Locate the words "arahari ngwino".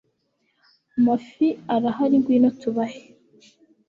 1.75-2.49